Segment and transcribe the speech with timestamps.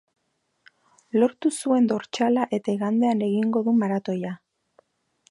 [1.17, 4.33] Lortu zuen dortsala eta igandean egingo du maratoia.